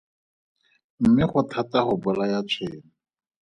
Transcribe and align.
Mme 1.01 1.23
go 1.31 1.39
thata 1.51 1.79
go 1.85 1.93
bolaya 2.01 2.39
tshwene. 2.49 2.87